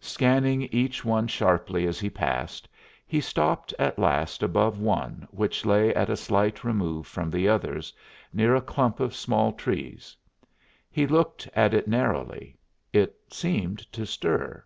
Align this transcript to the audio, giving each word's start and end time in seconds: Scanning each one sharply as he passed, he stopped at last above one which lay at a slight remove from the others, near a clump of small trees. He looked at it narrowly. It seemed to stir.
Scanning 0.00 0.62
each 0.72 1.04
one 1.04 1.28
sharply 1.28 1.86
as 1.86 2.00
he 2.00 2.10
passed, 2.10 2.66
he 3.06 3.20
stopped 3.20 3.72
at 3.78 4.00
last 4.00 4.42
above 4.42 4.80
one 4.80 5.28
which 5.30 5.64
lay 5.64 5.94
at 5.94 6.10
a 6.10 6.16
slight 6.16 6.64
remove 6.64 7.06
from 7.06 7.30
the 7.30 7.48
others, 7.48 7.92
near 8.32 8.56
a 8.56 8.60
clump 8.60 8.98
of 8.98 9.14
small 9.14 9.52
trees. 9.52 10.16
He 10.90 11.06
looked 11.06 11.48
at 11.54 11.72
it 11.72 11.86
narrowly. 11.86 12.56
It 12.92 13.14
seemed 13.30 13.78
to 13.92 14.04
stir. 14.04 14.64